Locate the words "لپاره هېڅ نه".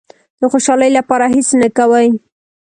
0.97-1.69